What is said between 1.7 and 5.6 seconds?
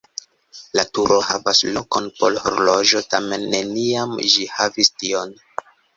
lokon por horloĝo, tamen neniam ĝi havis tion.